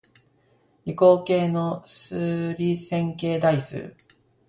[0.83, 3.93] 理工系の数理線形代数